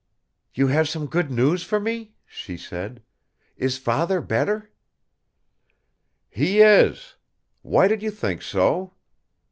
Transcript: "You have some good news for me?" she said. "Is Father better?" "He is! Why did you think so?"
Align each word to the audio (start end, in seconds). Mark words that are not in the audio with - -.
"You 0.55 0.65
have 0.69 0.89
some 0.89 1.05
good 1.05 1.29
news 1.29 1.61
for 1.61 1.79
me?" 1.79 2.15
she 2.25 2.57
said. 2.57 3.03
"Is 3.55 3.77
Father 3.77 4.19
better?" 4.19 4.71
"He 6.27 6.59
is! 6.59 7.17
Why 7.61 7.87
did 7.87 8.01
you 8.01 8.09
think 8.09 8.41
so?" 8.41 8.93